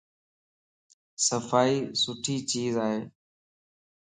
صفائي 1.27 1.77
سٺي 2.01 2.35
چيز 2.51 2.73
ائي 2.87 2.99